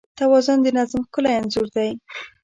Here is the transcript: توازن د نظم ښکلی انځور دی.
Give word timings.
توازن 0.19 0.57
د 0.63 0.67
نظم 0.77 1.01
ښکلی 1.07 1.31
انځور 1.39 1.67
دی. 1.75 1.89